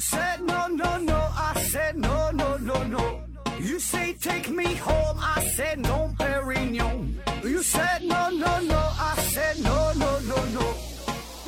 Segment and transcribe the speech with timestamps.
[0.00, 3.20] said no no no, I said no no no no.
[3.60, 7.20] You say take me home, I said no, Perignon.
[7.44, 10.74] You said no no no, I said no no no no,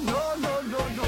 [0.04, 1.04] no no no no.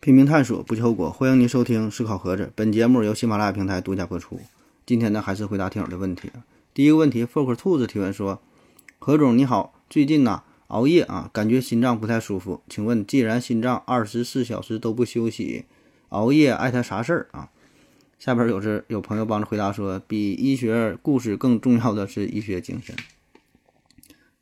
[0.00, 1.12] 拼命探索，不计后果。
[1.12, 4.40] 欢迎您收听《思考盒子》，本节目由喜马拉雅平台独家播出。
[4.84, 6.28] 今天呢，还是回答听友的问题。
[6.74, 8.42] 第一个问题，folk 兔子提问说
[8.98, 12.62] ：“何总你好，最近呢熬夜啊，感觉心脏不太舒服。
[12.66, 15.66] 请问，既然心脏二十四小时都不休息，
[16.08, 17.50] 熬夜碍他啥事儿啊？”
[18.18, 22.96] 下边有是有朋友帮着回答说：“比医学故事更重要的是医学精神。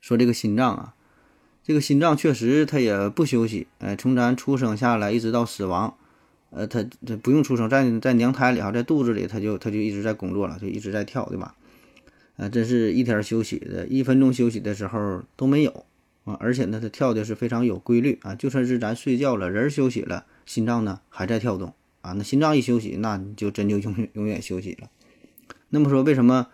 [0.00, 0.94] 说这个心脏啊。”
[1.66, 5.96] 这个心脏确实它也不休息，哎，从咱出生下来一直到死亡，
[6.50, 11.56] 呃，它它不用出生，在在娘胎里哈，在肚子里它就它就一直在工作了，就一直在跳，对吧？
[12.36, 15.84] 啊，真是一天休息的一分钟休息的时候都没有
[16.25, 16.39] 啊！
[16.41, 22.12] 而且呢，它跳的是非常有规律啊，就算是咱睡觉了，人休息了，心脏呢还在跳动啊。
[22.12, 24.89] 那心脏一休息，那你就真就永永远休息了。
[25.69, 26.47] 那么说，为什么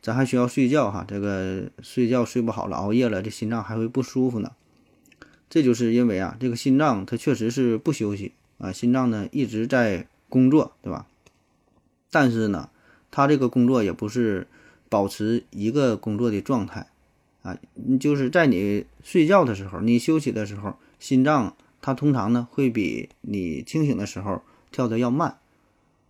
[0.00, 1.04] 咱还需要睡觉哈？
[1.06, 4.52] 这个睡觉睡不好了，熬夜了，这心脏还会不舒服呢？
[5.50, 11.06] 这就是因为啊，这个心脏它确实是不休息啊，心脏呢一直在工作，对吧？
[12.10, 12.70] 但是呢，
[13.10, 14.46] 它这个工作也不是。
[14.94, 16.86] 保持一个工作的状态，
[17.42, 17.58] 啊，
[17.98, 25.38] 就是在你睡觉的时候，你休息的时候，心脏它通常呢会比你清醒的时候跳的要慢，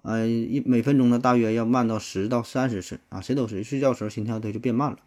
[0.02, 4.98] 呃，一每分钟呢大约要慢到十到三十次啊，谁都是睡觉时候心跳它就变慢了。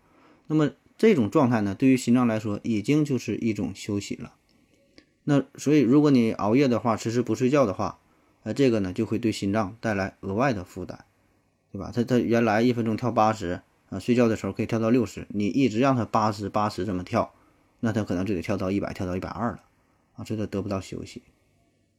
[0.47, 4.33] 那么这种状态呢，对于心脏来说已经就是一种休息了。
[5.25, 7.99] 那所以如果你熬夜的话，迟迟不睡觉的话，
[8.41, 10.97] 呃，这个呢就会对心脏带来额外的负担，
[11.71, 11.91] 对吧？
[11.93, 13.61] 它它原来一分钟跳八十。
[13.89, 17.33] 啊，睡觉的时候可以跳到六十，你一直让它八十八十这么跳，
[17.79, 19.59] 那它可能就得跳到一百，跳到一百二了，
[20.15, 21.21] 啊，这都得不到休息，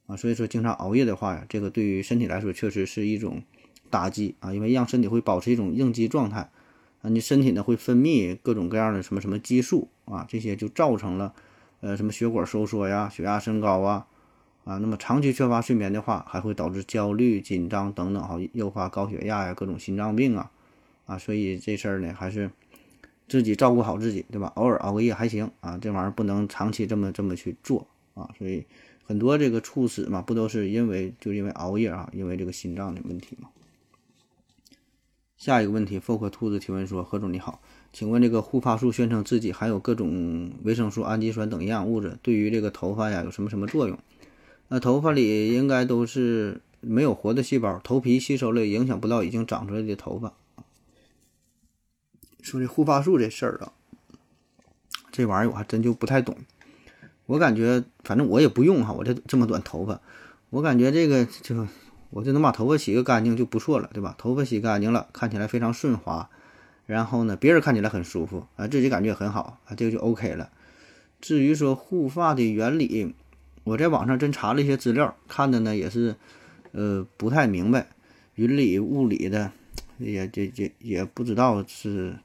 [0.07, 3.43] 啊，所以说经常熬夜的话呀，这个对于身体来说确实是一种
[3.89, 6.51] 打击啊，因为让身体会保持一种应激状态，
[7.01, 11.33] 啊，你身体呢会分泌各种各样的什么什么激素啊，这些就造成了
[11.81, 14.07] 呃什么血管收缩呀，血压升高啊，
[14.65, 20.51] 啊，那么长期缺乏睡眠的话，还会导致焦虑、紧张等等，哈，诱发高血压呀，各种心脏病啊。
[21.09, 22.51] 啊，所以这事儿呢，还是
[23.29, 24.53] 自己照顾好自己，对吧？
[24.57, 28.29] 偶尔熬个夜还行啊，这玩意儿不能长期这么这么去做啊。
[28.39, 28.67] 所以
[29.05, 33.49] 很多这个猝死嘛，不都是因为就因为熬夜啊，因为这个心脏的问题嘛。
[35.39, 43.99] 下一个问题，folk 兔子提问说：何总你好，请问这个护发素宣称自己含有各种维生素、氨基酸等营养物质，对于这个头发呀有什么什么作用？
[44.69, 50.35] 那头发里应该都是没有活的细胞，头皮吸收了影响不到已经长出来的头发。
[52.51, 53.73] 说这护发素这事儿啊，
[55.13, 56.37] 这玩意儿我还真就不太懂。
[57.27, 60.01] 我感觉，反正我也不用哈，我这这么短头发，
[60.49, 61.67] 我感觉这个就
[62.09, 64.15] 我就能把头发洗个干净就不错了，对吧？
[64.17, 66.31] 头发洗干净了，看起来非常顺滑，
[66.87, 70.51] 然后呢，别人看起来很舒服啊，自己感觉很好啊，这个就 OK 了。
[71.21, 73.15] 至于说护发的原理，
[73.65, 76.17] 我在网上真查了一些资料，看的呢也是
[76.73, 77.89] 呃不太明白，
[78.37, 79.53] 云里雾里的。
[79.99, 82.17] 也也也也不知道是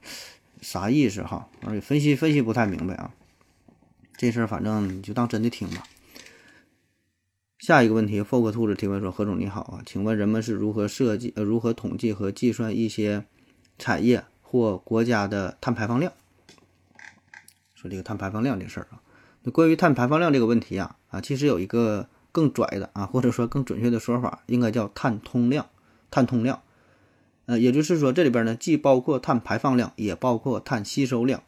[0.61, 3.13] 啥意思哈，而且分析分析不太明白啊。
[4.15, 5.83] 这事儿反正你就当真的听吧。
[7.59, 13.25] 下一个问题，folk 兔子提问说：何总你好啊，请问人们是如何设计呃如何统计和计算一些
[13.77, 16.11] 产业或国家的碳排放量？
[17.73, 19.01] 说这个碳排放量这事儿啊，
[19.43, 25.69] 那关于碳排放量这个问题啊啊，其实有一个更拽的啊，或者说更准确的说法，应该叫碳通量，
[26.11, 26.62] 碳通量。
[27.45, 31.43] 呃，也就是说，这里边呢，既包括碳排放量，也包括碳吸收量。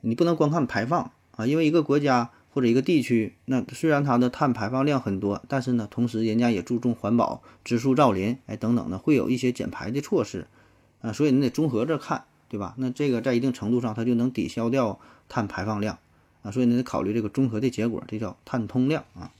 [0.00, 10.46] 你不能光看排放啊，因为一个国家或者一个地区，那虽然它的碳排放量很多，但是呢，同时人家也注重环保、植树造林，哎，等等的，会有一些减排的措施
[11.02, 11.12] 啊。
[11.12, 12.74] 所以你得综合着看，对吧？
[12.78, 14.98] 那这个在一定程度上，它就能抵消掉
[15.28, 15.98] 碳排放量
[16.42, 16.50] 啊。
[16.50, 19.30] 所以你得考虑这个综合的结果，这叫碳通量啊。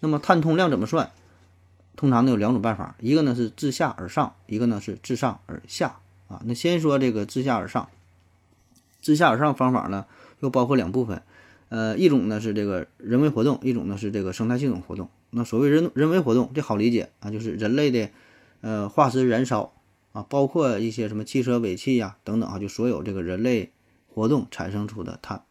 [0.00, 1.12] 那么碳通量怎么算？
[2.00, 5.98] 通常呢有两种办法，一个呢是自下而上，一个呢是自上而下
[6.28, 6.40] 啊。
[6.46, 7.90] 那先说这个自下而上，
[9.02, 10.06] 自下而上方法呢
[10.38, 11.20] 又包括两部分，
[11.68, 15.10] 呃，一种呢是这个人为活动，一种呢是这个生态系统活动。
[15.28, 18.08] 那所谓人人为活动，这好理解啊，就是人类的
[18.62, 19.74] 呃化石燃烧
[20.12, 23.72] 啊，包括一些什么汽车尾气呀等等啊，就所有这个人类
[24.08, 25.42] 活动产生出的碳。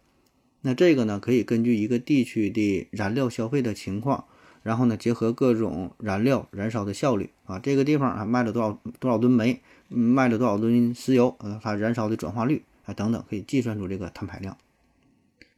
[0.62, 4.25] 那这个呢可以根据一个地区的燃料消费的情况。
[4.69, 14.56] 然后呢，结合各种燃料燃烧的效率啊，这个地方啊卖了多少多少吨煤，卖了多少吨石油，呃，它燃烧的转化率啊等等，可以计算出这个碳排量。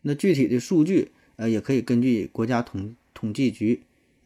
[0.03, 3.81] 那具体的数据，呃，也可以根据国家统统计局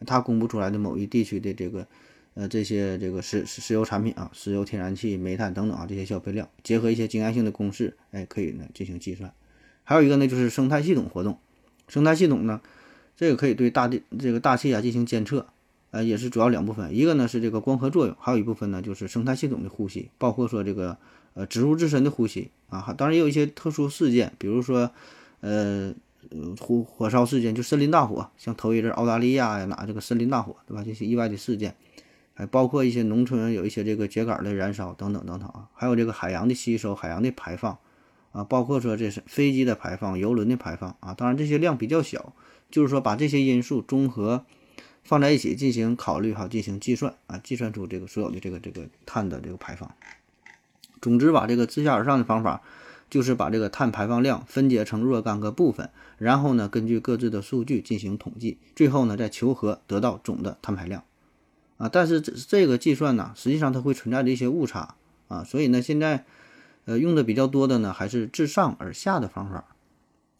[0.06, 1.88] 它公布出来的某一地区的这个，
[2.34, 9.32] 呃，这些这个石石油产品啊，石油、天然气、煤炭等等啊这些消费量，结合一些经验性的公式，哎，可以呢进行计算。
[9.82, 11.40] 还有一个呢，就是生态系统活动。
[11.88, 12.60] 生态系统呢，
[13.16, 15.46] 这个可以对大地这个大气啊进行监测，
[15.90, 20.96] 呃，也是主要两部分，一个呢是这个光合作用，还有一部分呢就是生态系统的呼吸，包括说这个
[21.34, 24.90] 呃植物自身的呼吸啊，当然也有一些特殊事件，比如说。
[25.40, 25.92] 呃，
[26.58, 30.82] 火火烧事件就森林大火，像头一阵澳大利亚呀哪这个森林大火，对吧？
[30.82, 31.76] 这些意外的事件，
[32.32, 37.76] 还包括一些农村有一些这个秸秆的燃烧等等等等啊，还有这个海洋的吸收、海洋的排放
[38.32, 41.14] 啊，包括说这是飞机的排放、油轮的排放啊。
[41.14, 42.32] 当然这些量比较小，
[42.70, 44.44] 就是说把这些因素综合
[45.04, 49.94] 放在一起进行考虑哈，进行计算啊，计算出这个所有的这个这个碳的这个排放。
[51.00, 52.62] 总之吧，这个自下而上的方法。
[53.08, 61.04] 就是把这个碳排放量分解成若干个部分，然后呢，根据各自的数据进行统计，最后呢再求和得到总的碳排量，
[61.76, 64.96] 啊，但是这这个计算呢，实际上它会存在着一些误差
[65.28, 66.24] 啊，所以呢，现在
[66.86, 69.75] 呃用的比较多的呢还是自上而下的方法，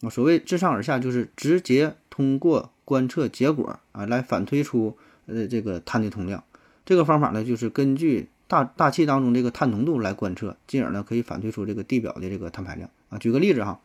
[0.02, 4.96] 啊所谓自上而下就是直接通过观测结果啊来反推出
[5.26, 6.44] 呃这个碳的通量，
[6.84, 8.28] 这个方法呢就是根据。
[8.48, 13.18] 大大气当中这个碳浓度来观测，进而呢可以反推出这个地表的这个碳排量啊。
[13.18, 13.80] 举个例子哈，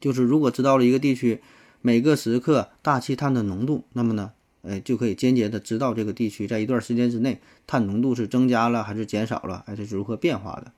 [0.00, 1.42] 就是如果知道了一个地区
[1.82, 4.32] 每个时刻大气碳的浓度，那么呢，
[4.62, 10.72] 呃，就可以间接的知道这个地区在一段时间之内碳浓度是增加了还是减少了，还是如何变化的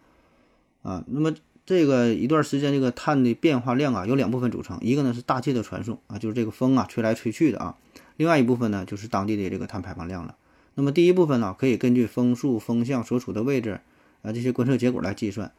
[0.82, 1.04] 啊。
[1.06, 1.32] 那么
[1.66, 7.76] 这个一段时间这个碳的变化量啊，有两部分组成，一个呢是大气的传送啊，就是这个风啊吹来吹去的啊，
[8.16, 10.36] 另外一部分呢就是当地的这个碳排放量了。
[10.74, 13.80] 那么第一部分呢，可以根据风速、风向所处的位置
[14.22, 15.52] 啊这些观测结果来计算，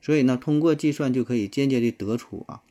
[0.00, 2.62] 所以呢，通过计算就可以间接的得出啊。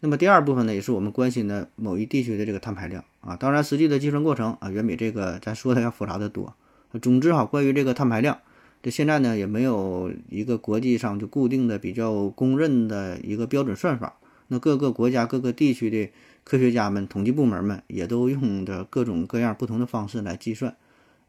[0.00, 3.36] 那么第二部分呢，也是我们关心的某一地区的这个碳排量啊。
[3.36, 6.54] 当然，实际的计算过程啊，远比这个咱说的要复杂的多。
[7.00, 8.38] 总之哈，关于这个碳排量，
[8.84, 14.18] 这现在呢也没有一个国际上就固定的、比较公认的一个标准算法。
[14.48, 16.12] 那各个国家、各个地区的
[16.44, 20.76] 科学家们、统计部门们也都用着各种各样不同的方式来计算。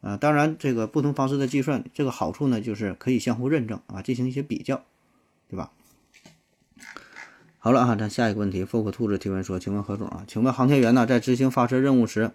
[0.02, 4.84] 啊，当然，这个不同方式的计算，这个好处呢，就是可以相互认证啊，进行一些比较，
[5.50, 5.72] 对吧？
[7.58, 12.30] 好了啊，咱下一个问题，folk 兔子提问说，请问何总啊，请问航天员呢，在执行发射任务时，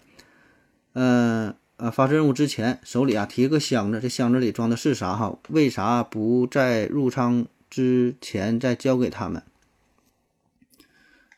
[0.95, 5.39] 嗯，呃发射任务之前手里啊提个箱子，这箱子里装的是啥哈？
[5.49, 9.43] 为啥不在入舱之前再交给他们？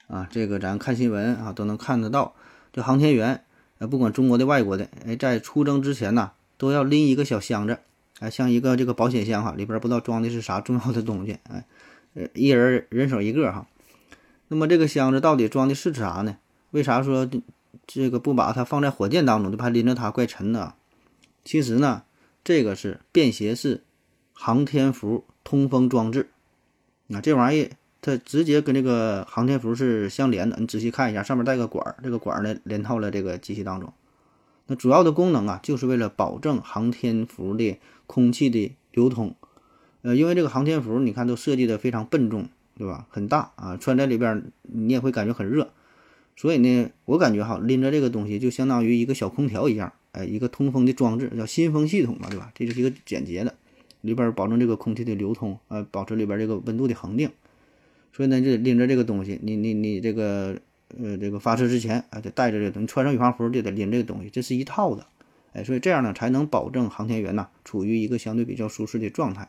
[0.09, 2.35] 啊，这个咱看新闻啊都能看得到，
[2.73, 3.45] 这航天员。
[3.91, 7.79] 不管中国的、外国的，哎，在出征之前呢，都要拎一个小箱子，
[8.21, 11.65] 哎，像一个这个保险箱哈，里边不知道装的是啥重要的东西，哎，
[12.15, 13.67] 呃，一人人手一个哈。
[14.47, 16.37] 那么这个箱子到底装的是啥呢？
[16.71, 17.29] 为啥说
[17.87, 20.75] 这个不把它放在火箭当中，就怕拎着它怪沉的？
[21.45, 22.03] 其实呢，
[22.45, 23.83] 这个是便携式
[24.33, 26.31] 航天服通风装置，
[27.07, 27.71] 那这玩意。
[28.05, 33.93] 它直接跟这个航天服是相连的，你仔细看一下，上面带个管儿，这个管儿呢连套了这个机器当中。
[34.67, 37.79] 那主要的功能啊，就是为了保证航天服的
[38.09, 39.37] 空气的流通。
[40.01, 43.07] 呃，因为这个航天服你看都设计的非常笨重，对吧？
[43.09, 45.71] 很大啊，穿在里边你也会感觉很热。
[46.37, 52.51] 所以呢，我感觉哈，拎着这个东西就相当于一个小空调一样，哎，一个通风的装置，叫新风系统嘛，对吧？
[52.55, 53.55] 这就是一个简洁的，
[54.01, 57.31] 里边保证这个空气的流通，呃，保持里边这个温度的恒定。
[58.13, 60.59] 所以呢，就得拎着这个东西，你你你这个
[61.01, 65.07] 呃，这个发射之前啊，得带着这个东西，穿上宇航服就得拎这个东西，这是一套的，
[65.53, 69.49] 哎，所以这样呢，才能保证航天员呐处于一个相对比较舒适的状态，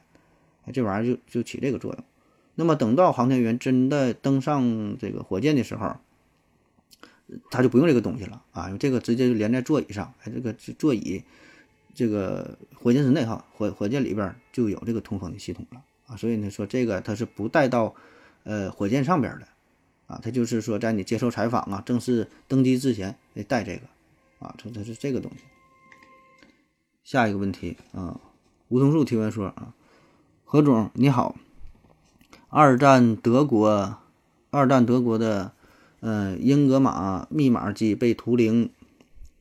[0.65, 2.03] 哎，这玩意儿就就起这个作用。
[2.55, 5.97] 那么等到航天员真的登上这个火箭的时候，
[7.51, 11.23] 他就不用这个东西了啊，用这个直接就连在座椅上，哎，这个座椅
[11.93, 17.95] 这个火箭之内哈，火火箭里边就有这个通风的系统了啊，所以呢说这个它是不带到。
[18.45, 19.47] 呃，火箭上边的，
[20.05, 23.83] 啊，他就是说，在你接受采访啊，正式登机之前得带这个，
[24.45, 25.45] 啊，它它是这个东西。
[27.05, 28.19] 下一个问题啊，
[28.67, 29.73] 梧桐树提问说啊，
[30.43, 31.37] 何总你好，
[32.49, 33.97] 二战德国，
[34.49, 35.53] 二战德国的，
[36.03, 38.69] 呃，英格玛密码机被图灵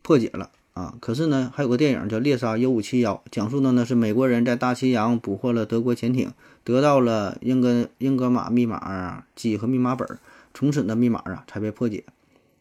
[0.00, 0.50] 破解了。
[0.74, 10.08] 啊，可是呢，还有个电影叫《猎杀 U 五七幺》，讲述的呢是美国人在大西洋捕获了德国潜艇，得到了英格英格玛密码机和密码本，
[10.54, 12.04] 从此呢密码啊才被破解。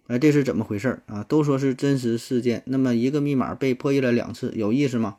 [0.08, 1.24] 哎，这是怎么回事啊？
[1.24, 5.16] 都说是真实事件，那么一个密码被破译了两次，有意思吗？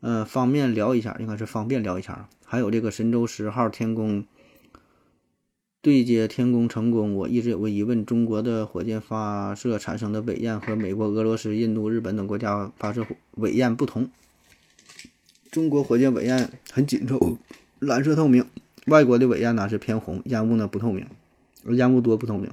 [0.00, 2.28] 呃，方便聊一下，应该是方便聊一下。
[2.44, 4.24] 还有这个神舟十号天宫
[5.84, 14.08] 对接天宫成功，我一直有个疑问：中国的火箭发射产生的尾焰和美国、俄罗斯、印度、日本等国家发射尾焰不同。
[15.50, 17.36] 中国火箭尾焰很紧凑，
[17.80, 18.44] 蓝色透明；
[18.86, 21.06] 外国的尾焰呢是偏红，烟雾呢不透明，
[21.66, 22.50] 而烟雾多不透明。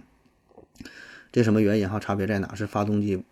[1.31, 2.01] 这什么原因哈？
[2.01, 2.53] 差别在哪？
[2.53, 3.23] 是发动机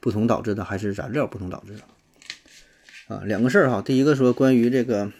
[0.00, 3.14] 不同导致的，还是燃料不同导致的？
[3.14, 3.82] 啊，两个事儿哈。
[3.82, 5.12] 第一个说关于这个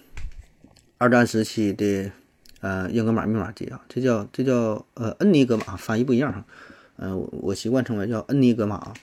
[0.97, 2.11] 二战时期的
[2.63, 6.47] 呃英格玛密码机啊，这叫这叫呃恩尼格玛，翻译不一样哈。
[6.97, 8.95] 嗯，我我习惯称为叫恩尼格玛啊。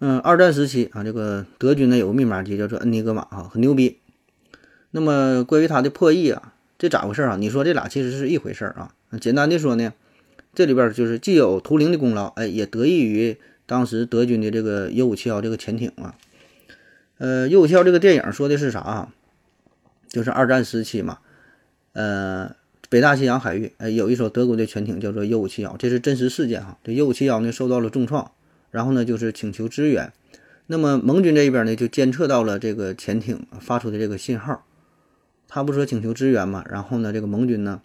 [0.00, 4.00] 嗯，二战时期啊，这个德军呢有个密码机叫做恩尼格玛哈，很牛逼。
[4.90, 7.36] 那么关于它的破译啊，这咋回事啊？
[7.38, 8.92] 你说这俩其实是一回事儿啊。
[9.20, 9.94] 简单的说呢，
[10.54, 16.14] 这里边就是既有图灵的功劳，哎，也得益于当时德军的这个 U 五七幺这个潜艇啊。
[17.18, 19.12] 呃，U 五七幺这个电影说的是啥啊？
[20.08, 21.18] 就是二战时期嘛，
[21.92, 22.54] 呃，
[22.88, 26.78] 北大西洋海域哎有一艘德国的潜艇叫做 U 五七幺，这是真实事件哈。
[26.84, 28.30] 这 U 五七幺呢受到了重创，
[28.70, 30.12] 然后呢就是请求支援。
[30.66, 34.64] 那么盟军这一边呢就监测到了这个潜艇发出的这个信号。
[35.46, 37.80] 他不说请求支援嘛，然后呢，这个盟军呢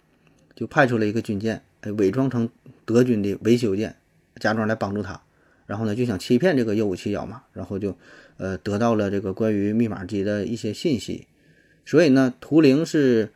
[0.56, 2.48] 就派出了一个军舰，哎，伪装成
[2.84, 3.94] 德军的维修舰，
[4.40, 5.22] 假装来帮助他，
[5.66, 7.96] 然后呢就想欺骗这个 U 五七幺嘛，然后就
[8.38, 11.28] 呃得到了这个关于密码机的一些信息，
[11.84, 13.30] 所以呢，图灵是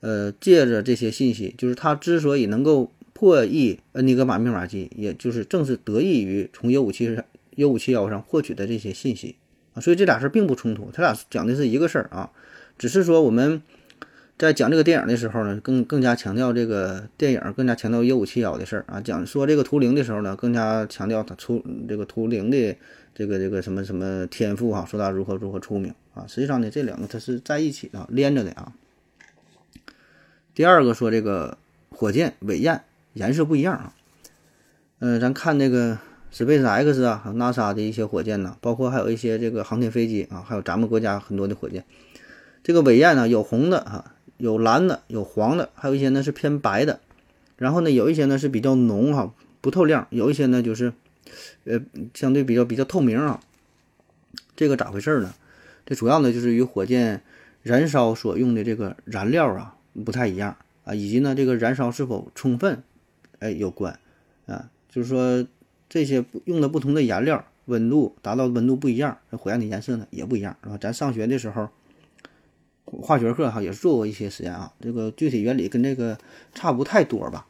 [0.00, 7.24] 呃借着这些信息，就是他之所以能够破译恩尼格玛密码机，也就是正是得益于从 U 五七上
[7.56, 9.36] U 五七幺上获取的这些信息
[9.74, 12.30] 啊，所以这俩事儿并不冲突，他俩讲的是一个事儿啊。
[12.78, 13.60] 只是说我们
[14.38, 19.00] 在讲这个电影的时候呢，更更加强调这个电影，更加强调 U 五七幺的事儿啊。
[19.00, 22.76] 讲说这个图灵的时候呢，更加强调他出这个图灵的
[23.12, 26.24] 这个这个什么什么天赋哈，说他如何如何出名啊。
[26.28, 28.72] 实际上呢，这两个它是在一起的，连着的啊。
[30.58, 31.56] 第二个说这个
[31.88, 33.94] 火箭尾焰颜色不一样啊。
[34.98, 36.00] 嗯，咱看那个
[36.32, 41.84] Space X 啊，还有 NASA 的一些火箭呢，包括还有一些这个航天飞机啊，还有咱们国家很多的火箭。
[42.64, 46.98] 这个尾焰呢，有红的哈，有蓝的，有黄的，还有一些呢是偏白的，
[47.56, 50.92] 然后呢，有一些呢是比较浓哈，不透亮，有一些呢就是，
[51.66, 51.80] 呃，
[52.14, 53.38] 相对比较比较透明啊。
[54.56, 55.32] 这个咋回事呢？
[55.86, 57.22] 这主要呢就是与火箭
[57.62, 62.82] 燃烧所用的这个燃料啊不太一样啊，以及呢这个燃烧是否充分，
[63.38, 63.98] 哎有关
[64.46, 65.46] 啊，就是说
[65.88, 70.78] 这些用的不同的燃料，温度达到温度不一样，这火焰的颜色呢也不一样，是吧？
[70.80, 71.68] 咱上学的时候。
[72.90, 76.16] 化学课哈也是做过一些实验啊，这个具体原理跟这个
[76.54, 77.46] 差不太多吧。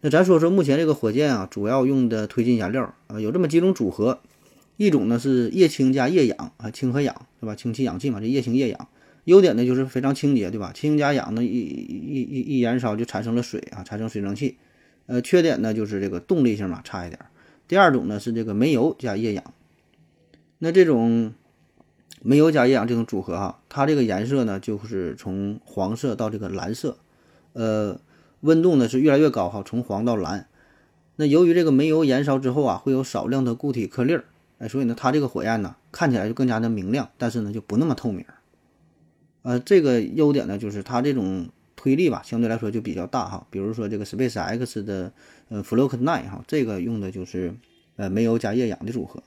[0.00, 4.20] 那咱说说目前这个火箭啊，主要用的推进燃料啊，有这么几种组合，
[4.76, 7.56] 一种呢是液氢加液氧啊，氢和氧对吧？
[7.56, 8.86] 氢气氧气嘛，这液氢液氧，
[9.24, 10.72] 优点呢就是非常清洁对吧？
[10.74, 14.58] 氢加氧呢一一一一燃烧就产生了水啊，产生水蒸气。
[15.06, 17.20] 呃，缺点呢就是这个动力性嘛差一点。
[17.68, 19.54] 第二种呢是这个煤油加液氧，
[20.58, 21.32] 那这种。
[22.22, 26.98] 煤油加液氧这种组合哈，它这个颜色呢就是从黄色到这个蓝色，
[27.54, 27.98] 呃，
[28.40, 30.46] 温度呢是越来越高哈，从黄到蓝。
[31.16, 34.24] 那由于这个煤油燃烧之后啊，会有少量的固体颗粒儿，
[34.58, 38.22] 哎，所以呢，它这个火焰呢看起来就更加的明亮，但是呢就不那么透明。
[39.42, 43.46] 呃，这个优点呢就是它这种推力吧，相对来说就比较大哈。
[43.50, 45.12] 比如说这个 Space X 的
[45.48, 47.54] 呃 Flock Nine 哈，这个用的就是
[47.96, 49.22] 呃煤油加液氧的组合。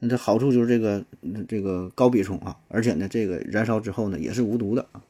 [0.00, 1.04] 那这好处就是这个
[1.46, 5.02] 这个高比冲啊，而且呢，这个燃烧之后呢也是无毒的啊。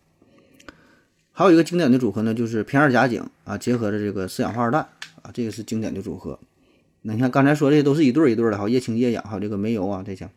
[1.32, 4.82] 还有一个经典的组合呢，就是偏二甲肼啊，结合着这个四氧化二氮
[5.22, 6.38] 啊，这个是经典的组合。
[7.02, 10.28] 那你看刚才说这些都是一对儿一对儿的哈，液氢液氧还有这个煤油啊这些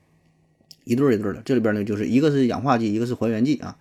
[0.84, 1.42] 一对儿一对儿的。
[1.44, 3.78] 这里边呢就是一个是氧化剂，一个是还原剂啊。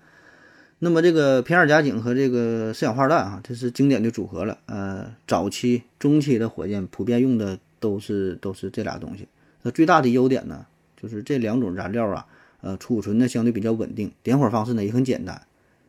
[0.78, 4.59] 那么这个偏二甲肼和这个四氧化二氮啊，这是经典的组合了。
[4.66, 9.28] 呃，早期、中期的火箭普遍用的都是都是这俩东西。
[9.62, 10.66] 那最大的优点呢，
[11.00, 12.26] 就是这两种燃料啊，
[12.62, 15.42] 呃，储存呢相对比较稳定，点火方式呢也很简单，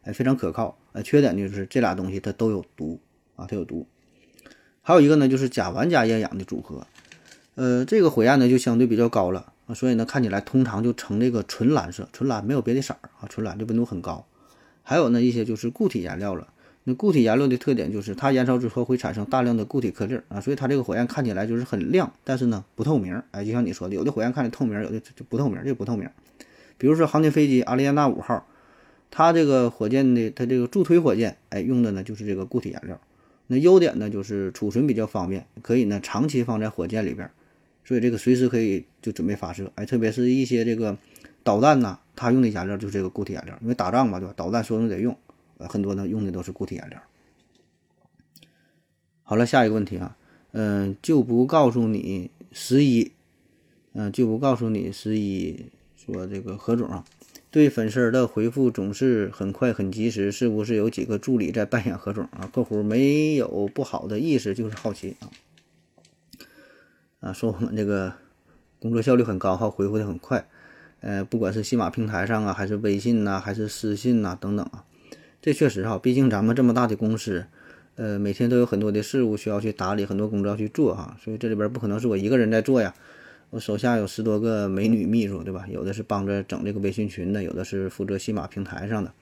[0.04, 0.78] 哎，非常可靠。
[0.92, 3.00] 哎，缺点就是这俩东西它都有毒
[3.36, 3.88] 啊，它有毒。
[4.84, 6.86] 还有一个呢，就是甲烷加液氧的组合，
[7.56, 14.26] 呃，这个火焰呢就相对比较高了啊，所以呢看起来通常就呈这个纯蓝色，纯蓝没有别的色儿啊，纯蓝的温度很高。
[14.84, 16.50] 还有呢一些就是固体燃料了。
[16.86, 23.24] 那固体燃料的特点就是它燃烧之后会产生大量的固体颗粒啊，所以它这个火焰看起来就是很亮，但是呢不透明。
[23.32, 26.10] 哎，就像你说的，有的火焰看着透明，有的就不透明，这不透明。
[26.78, 28.46] 比如说航天飞机阿丽安娜五号，
[29.10, 33.00] 它这个火箭的它这个助推火箭，哎，用的呢就是这个固体燃料。
[33.48, 37.32] 那优点呢就是储存比较方便，可以呢长期放在火箭里边，
[37.86, 39.72] 所以这个随时可以就准备发射。
[39.76, 40.98] 哎，特别是一些这个
[41.44, 44.34] 导弹呐，它用的燃料就是这个固体燃料，因为打仗嘛，对吧？
[44.36, 45.18] 导弹说用得用。
[45.60, 47.00] 呃很多呢用的都是固体燃料。
[49.22, 50.18] 好了，下一个问题啊，
[50.52, 53.12] 嗯，就不告诉你十一，
[53.94, 57.06] 嗯，就不告诉你十一，说这个何总啊，
[57.52, 62.50] 对粉丝的回复总是很快很及时，是不是有几个助理在扮演何总啊？
[62.52, 65.30] 客户没有不好的意思，就是好奇啊。
[67.24, 68.12] 啊，说我们这个
[68.80, 70.46] 工作效率很高哈，回复的很快，
[71.00, 74.84] 呃，不管是喜马平台上啊，还是微信呐，还是私信呐等等啊，
[75.42, 77.46] 这确实哈，毕竟咱们这么大的公司。
[77.96, 82.94] 呃，每天都有很多的事务需要去打理，很多工作要去做哈，所以这里边不可能是我一个人在做呀。
[83.52, 85.66] 我手下有十多个美女秘书，对吧？
[85.70, 89.14] 有的是帮着整这个微信群的，有的是负责喜马平台上的，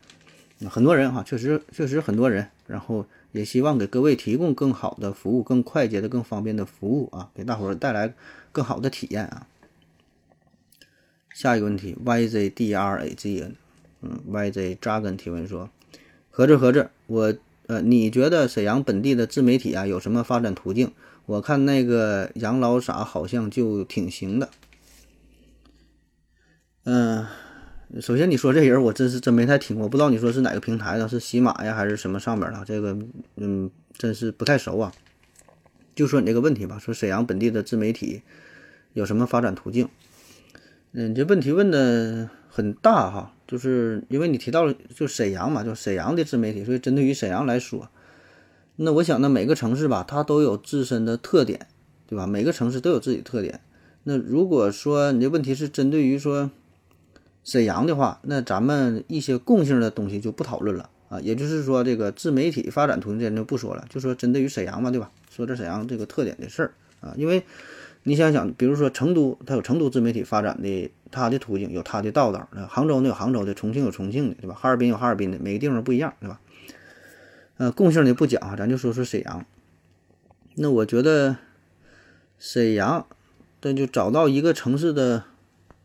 [0.70, 2.48] 很多人哈，确实确实很多人。
[2.68, 8.14] 然后也希望给各位提供更好的服务，更快捷的、更方便的服务啊，给大伙儿带来
[8.52, 9.48] 更好的体验啊。
[11.34, 13.54] 下一个问题，YZDRAGN，
[14.02, 15.70] 嗯，YZ Dragon 提问说，
[16.30, 17.34] 合着合着我。
[17.68, 20.92] 呃，你觉得沈阳本地的自媒体啊有什么发展途径？
[21.26, 24.50] 我看那个杨老傻好像就挺行的。
[26.84, 27.26] 嗯，
[28.00, 32.64] 首先你说这人，我真是真没太听过，不知道你说是哪个平台的，是喜马呀还是什么上边的？
[32.66, 32.98] 这个
[33.36, 34.94] 嗯，真是不太熟啊。
[35.94, 38.22] 就说你这个问题吧，说沈阳本地的自媒体
[38.94, 39.90] 有什么发展途径？
[40.94, 43.34] 嗯，这问题问的很大哈。
[43.46, 47.90] 就是因为你提到了就沈阳嘛，就沈阳的自媒体，所以针对于沈阳来说，
[48.78, 51.68] 那我想呢，每个城市吧，它都有自身的特点，
[52.08, 52.26] 对吧？
[52.26, 53.60] 每个城市都有自己的特点。
[54.04, 56.50] 那如果说你这问题是针对于说
[57.44, 61.20] 沈阳的话，那咱们一些共性的东西就不讨论了啊。
[61.22, 65.12] 也就是说，这个自媒体发展途径咱就不说了，就说针对于沈阳嘛，对吧？
[65.30, 66.72] 说这沈阳这个特点的事儿
[67.02, 67.44] 啊，因为
[68.04, 70.92] 你想想，比如说成都，它有成都自媒体发展的。
[71.14, 74.56] 它的途径有它的道道，那杭州呢有杭州的，重庆有重庆的，对吧？
[74.58, 76.40] 哈尔滨有哈尔滨的，每个地方不一样，对吧？
[77.58, 79.46] 呃，共性的不讲啊，咱就说说沈阳。
[80.56, 81.36] 那我觉得
[82.40, 83.06] 沈阳，
[83.62, 85.26] 那就找到一个城市的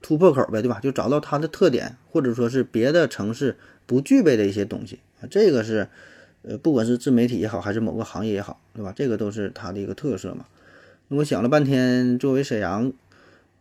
[0.03, 0.81] 突破口呗，对吧？
[0.81, 3.57] 就找到它的特点，或者说是别的城市
[3.87, 5.89] 不具备的一些东西啊，这个是
[6.43, 8.93] 呃，不管是自媒体也好，还是某个行业也好，对吧？
[8.95, 10.47] 这个都是它的一个特色嘛。
[11.09, 12.93] 那我想了半天，作为沈阳。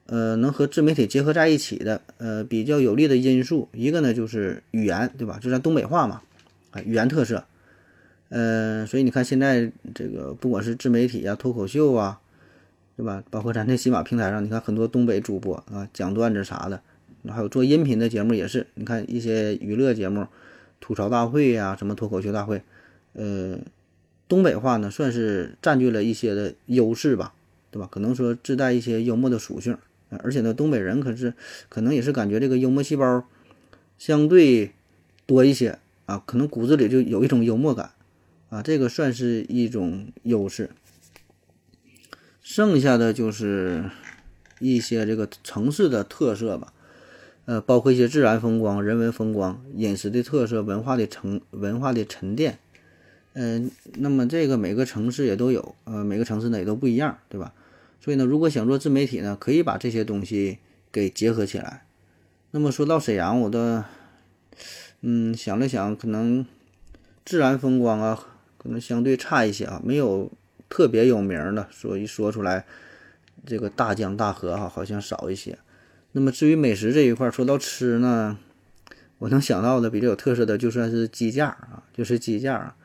[0.08, 5.40] 呃，能和自媒体结合在一起的，呃，比较有利的因素，一个呢就是语言，对吧？
[5.42, 6.22] 就咱东北话嘛，
[6.70, 7.44] 啊，语言特色。
[8.30, 12.20] 呃，所以你看现在这个不管是自媒体啊、脱口秀啊，
[12.98, 13.24] 对吧？
[13.30, 16.82] 包括咱这喜马平台上，你看很多东北主播啊，讲段子啥的，
[17.28, 18.68] 还有做音频的节目也是。
[18.76, 20.28] 你看一些娱乐节目，
[20.80, 22.62] 吐槽大会呀，什么脱口秀大会，
[23.14, 23.58] 呃，
[24.28, 27.34] 东北话呢算是占据了一些的优势吧，
[27.70, 27.88] 对吧？
[27.92, 29.78] 可能说自带一些幽默的属性。
[30.20, 31.34] 而且呢，东北人可是
[31.68, 33.26] 可能也是感觉这个幽默细胞
[33.98, 34.72] 相对
[35.26, 37.92] 多一些啊，可能骨子里就有一种幽默感
[38.50, 40.70] 啊，这个算是一种优势。
[42.46, 43.90] 剩下的就是
[44.60, 46.72] 一些这个城市的特色吧，
[47.46, 52.60] 呃，包括一些自然风光、人文风光、饮食的特色、文化的沉文化的沉淀。
[53.34, 57.52] 嗯，那么这个每个城市也都有，呃，每个城市呢也都不一样，对吧？
[58.00, 60.60] 所以呢，如果想做自媒体呢，可以把这些东西
[60.92, 61.84] 给结合起来。
[62.52, 63.86] 那么说到沈阳，我的
[65.02, 66.46] 嗯想了想，可能
[67.26, 68.28] 自然风光啊，
[68.60, 70.32] 可能相对差一些啊，没有
[70.76, 71.68] 特别有名的。
[71.72, 72.66] 所以说出来，
[73.46, 75.58] 这个大江大河哈，好像少一些。
[76.12, 78.38] 那么至于美食这一块，说到吃呢，
[79.20, 82.76] 我能想到的比较有特色的，就算是鸡架啊，就是鸡架，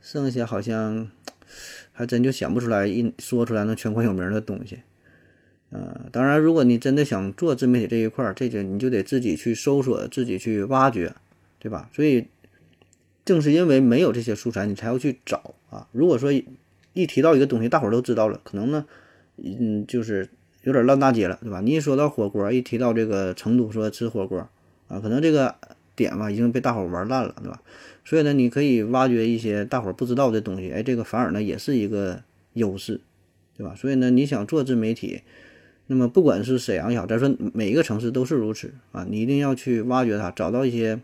[0.00, 1.08] 剩下好像。
[1.92, 4.82] 还真就想不出来一说出来能全国有名的东西，
[5.70, 11.12] 呃，当然，如果你真的想做自媒体这一块，这就你就得自己去搜索，自己去挖掘，
[11.58, 11.90] 对吧？
[11.92, 12.28] 所以，
[13.24, 15.88] 正是因为没有这些素材，你才要去找啊。
[15.90, 16.30] 如果说
[17.02, 18.84] 一提到一个东西，大伙儿都知道了，可能呢，
[19.36, 20.28] 嗯，就是
[20.62, 21.60] 有点烂大街了，对吧？
[21.60, 24.48] 你一说到火锅，一提到这个成都说吃火锅
[24.88, 25.54] 啊，可能这个
[25.94, 27.62] 点吧已经被大伙儿玩烂了，对吧？
[28.04, 32.22] 所以呢，你可以挖掘一些大伙儿不知道的东西，哎，这个反而呢也是一个
[32.54, 33.00] 优势，
[33.56, 33.74] 对吧？
[33.76, 35.22] 所以呢，你想做自媒体，
[35.86, 40.98] 那么不管是沈阳也好，再说每一个城市都是如此啊，你一定要去挖掘它，找到一些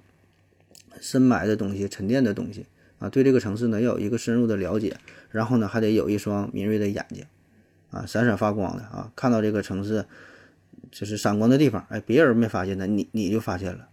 [1.01, 2.67] 深埋的东西、沉淀的东西
[3.05, 4.97] 啊，对这个城市呢要有一个深入的了解，
[5.31, 7.25] 然后呢还得有一双敏锐的眼睛
[7.91, 10.07] 啊，闪闪发光的啊，看到这个城市
[10.91, 13.89] 就是闪光的地方，哎，别人没发现的，你你就发现了，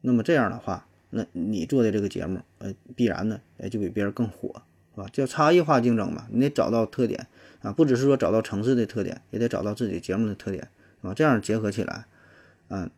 [0.00, 0.86] 那么这样的话。
[1.14, 4.62] 那你做的这个节目，呃，必然呢，哎，就比别人更火，
[4.94, 5.06] 是吧？
[5.12, 7.26] 叫差异化竞争嘛，你得找到特点
[7.60, 10.66] 啊，不只是说找到城市的特点，也得找到自己节目的特点，
[11.02, 11.12] 是吧？
[11.12, 12.06] 这样结合起来，
[12.68, 12.88] 啊，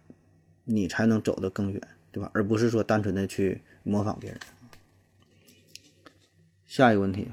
[0.62, 2.30] 你才能走得更远，对吧？
[2.34, 4.38] 而不是说单纯的去模仿别人。
[6.76, 7.28] 下一个问题，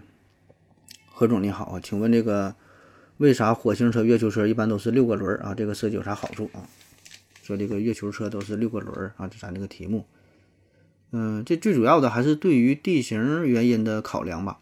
[1.09, 2.53] 何总你好，请问这个
[3.17, 5.55] 为啥火星车、月球车一般都是六个轮儿啊？
[5.55, 6.69] 这个设计有啥好处啊？
[7.41, 10.05] 说这个月球车都是六个轮儿啊，就咱这个题目，
[11.09, 14.59] 嗯，这最主要的还是对于地形原因的考量吧。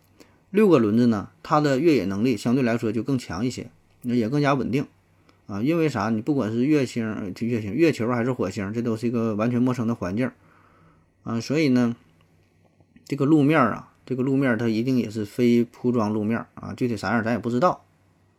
[0.49, 3.69] 六个轮子呢，它的越野能力相对来说就更强一些，
[4.03, 4.87] 也更加稳定
[5.47, 5.61] 啊。
[5.61, 6.09] 因为啥？
[6.09, 10.31] 你不管是月星、月星、月球还是火星，这都是一个完全陌生的环境
[11.23, 11.97] 啊，所以呢，
[13.03, 17.85] 这个路面啊，这个路面它一定也是非铺装路面啊，具体啥样咱也不知道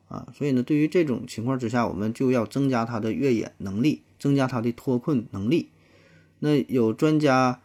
[0.09, 0.27] 啊。
[0.35, 4.03] 所以呢，对于这种情况之下，我们就要增加它的越野能力。
[4.21, 5.71] 增加它的脱困能力，
[6.41, 7.59] 那有专家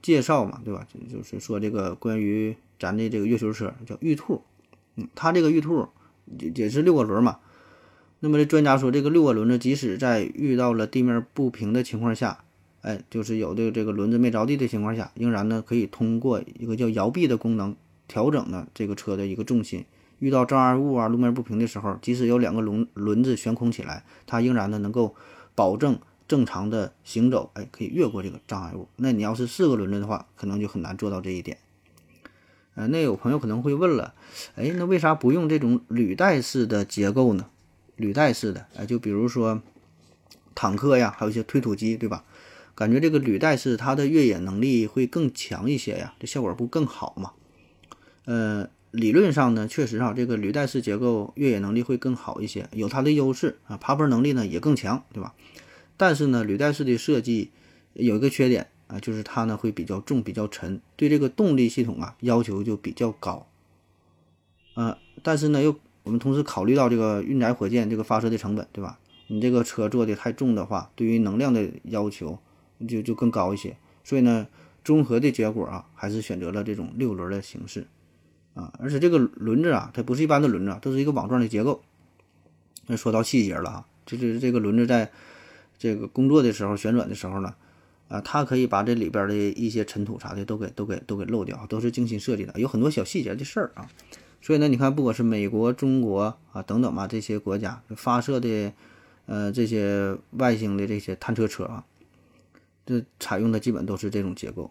[0.00, 0.86] 介绍嘛，对吧？
[1.10, 4.42] 就是说这个关于咱的这个月球车叫玉兔，
[4.94, 5.88] 嗯，它这个玉兔
[6.38, 7.40] 也也是六个轮嘛。
[8.20, 12.44] 那么这专家说，这个六个轮子即使在遇到了地面不平的情况下，
[12.82, 19.84] 哎，就是有的这个轮子没着地的情况下，仍然呢可以通过一个叫摇臂的功能调整呢这个车的一个重心。
[20.18, 25.14] 遇到障碍物啊、路面不平的时候，即使有两个轮轮子悬空起来，它仍然呢能够。
[25.58, 28.86] 保证正常的行走，哎，可以越过这个障碍物。
[28.94, 31.58] 那你要是四个轮子的话，可能就很难做到这一点。
[32.76, 34.14] 呃，那有朋友可能会问了，
[34.54, 37.46] 哎，那为啥不用这种履带式的结构呢？
[37.96, 39.60] 履带式的，哎，就比如说
[40.54, 42.22] 坦克呀，还有一些推土机，对吧？
[42.78, 47.32] 感觉这个履带式它的越野能力会更强一些呀，这效果不更好吗？
[48.24, 48.70] 呃。
[48.90, 55.34] 理论上呢，确实啊，这个履带式结构越野能力会更好一些，有它的优势啊，爬坡能力呢也更强，对吧？
[55.98, 57.50] 但是呢，履带式的设计
[57.92, 63.46] 有一个缺点啊，就是它呢会比较重、比较沉，对这个动力系统啊要求就比较高。
[64.74, 68.98] 呃，但是呢，又我们同时考虑到这个运载火箭这个发射的成本，对吧？
[69.26, 72.38] 你这个车做的太重的话，对于能量的要求
[72.86, 74.46] 就就更高一些，所以呢，
[74.84, 77.86] 综合的结果啊，还是选择了这种六轮的形式。
[78.54, 81.80] 啊，而且这个轮子啊，它不是一般的轮子，都是一个网状的结构。
[82.88, 85.12] 那说到细节了啊，就是这个轮子在
[85.78, 87.54] 这个工作的时候、旋转的时候呢，
[88.08, 93.88] 啊，它可以把这里边的一些尘土啥的都给、都给、都给漏掉，都是精心设计的，有很多小细节的事儿啊。
[94.42, 98.72] 所以呢，你看，不管是美国、中国啊等等吧，这些国家发射的
[99.26, 101.84] 呃这些外星的这些探测车啊，
[102.88, 104.70] 这采用的基本都是这种结构。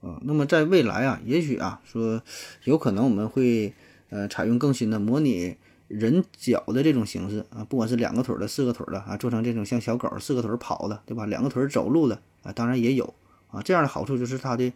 [0.00, 2.22] 啊，那么在未来啊，也许啊，说
[2.64, 3.74] 有可能我们会
[4.08, 5.56] 呃采用更新的模拟
[5.88, 11.26] 人脚的这种形式啊，不管是两个腿的、四个腿的啊，做成这种像小狗四个腿跑的，对吧？
[11.26, 13.12] 两个腿走路的啊，当然也有
[13.50, 13.60] 啊。
[13.60, 14.72] 这样的好处就是它的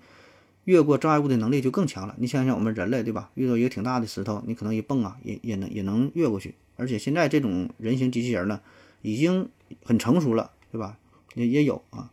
[0.64, 2.16] 越过障碍物的能力就更强了。
[2.18, 3.30] 你想想我们人类，对吧？
[3.34, 6.56] 遇到一个挺大的石头，你可能一蹦啊，也也能也能越过去。
[6.76, 8.60] 而且现在这种人形机器人呢，
[9.02, 9.48] 已经
[9.84, 10.98] 很成熟了，对吧？
[11.34, 12.10] 也也有啊。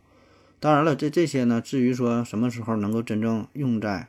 [0.59, 4.07] 当然了，这这些呢，至于说什么时候能够真正用在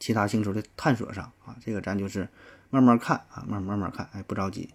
[0.00, 2.28] 其他星球的探索上啊，这个咱就是
[2.70, 4.70] 慢慢看啊，慢慢慢看，哎，不着急。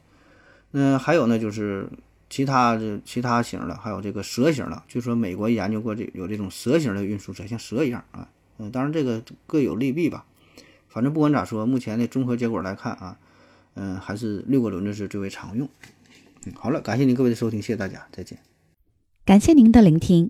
[0.71, 1.89] 那还有呢，就是
[2.29, 8.29] 其他的其他型的，还有这个蛇形的，据说美国研究过这有这种蛇形的运输车，像蛇一样啊。
[8.59, 10.25] 嗯，当然这个各有利弊吧。
[10.87, 13.17] 反正不管咋说，目前的综合结果来看啊，
[13.73, 15.67] 嗯，还是六个轮子是最为常用。
[16.45, 18.37] 嗯，好了，感谢您各位的收听，谢谢大家，再见。
[19.25, 20.29] 感谢您的聆听。